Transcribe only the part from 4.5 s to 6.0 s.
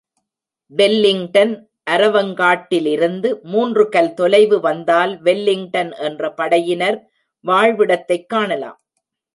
வந்தால் வெல்லிங்டன்